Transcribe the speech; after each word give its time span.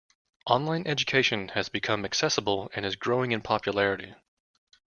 Online 0.47 0.81
Education 0.87 1.49
has 1.49 1.69
become 1.69 2.05
accessible 2.05 2.71
and 2.73 2.87
is 2.87 2.95
growing 2.95 3.31
in 3.31 3.41
popularity. 3.41 4.15